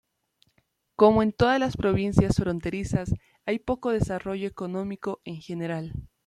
[0.95, 3.13] Como en todas las provincias fronterizas,
[3.45, 5.93] hay poco desarrollo económico en general.